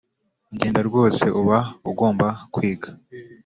genda 0.59 0.81
rwose 0.89 1.25
uba 1.41 1.57
ugomba 1.89 2.27
kwiga 2.53 2.87